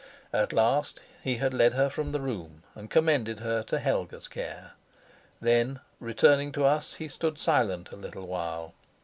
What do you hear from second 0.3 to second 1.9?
At last he had led her